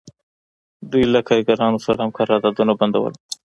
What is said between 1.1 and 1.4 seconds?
له